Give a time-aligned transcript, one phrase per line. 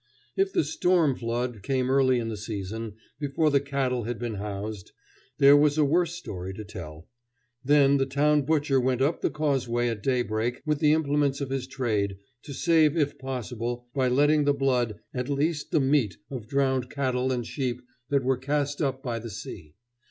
[0.35, 4.93] If the "storm flood" came early in the season, before the cattle had been housed,
[5.37, 7.07] there was a worse story to tell.
[7.63, 11.67] Then the town butcher went upon the causeway at daybreak with the implements of his
[11.67, 16.89] trade to save if possible, by letting the blood, at least the meat of drowned
[16.89, 17.79] cattle and sheep
[18.09, 19.75] that were cast up by the sea.